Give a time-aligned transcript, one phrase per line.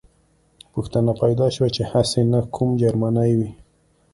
[0.73, 3.49] پوښتنه پیدا شوه چې هسې نه کوم جرمنی وي